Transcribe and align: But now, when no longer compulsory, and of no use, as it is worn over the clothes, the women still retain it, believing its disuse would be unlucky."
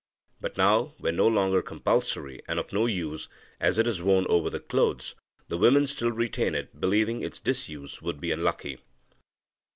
But 0.39 0.57
now, 0.57 0.95
when 0.97 1.15
no 1.15 1.27
longer 1.27 1.61
compulsory, 1.61 2.41
and 2.47 2.57
of 2.57 2.73
no 2.73 2.87
use, 2.87 3.29
as 3.59 3.77
it 3.77 3.85
is 3.85 4.01
worn 4.01 4.25
over 4.29 4.49
the 4.49 4.59
clothes, 4.59 5.13
the 5.47 5.59
women 5.59 5.85
still 5.85 6.11
retain 6.11 6.55
it, 6.55 6.79
believing 6.81 7.21
its 7.21 7.39
disuse 7.39 8.01
would 8.01 8.19
be 8.19 8.31
unlucky." 8.31 8.79